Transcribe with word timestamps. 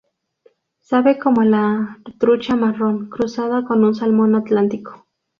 Sabe 0.79 1.19
como 1.19 1.43
la 1.43 1.99
trucha 2.17 2.55
marrón 2.55 3.07
cruzada 3.11 3.63
con 3.65 3.83
un 3.83 3.93
salmón 3.93 4.33
atlántico. 4.33 5.05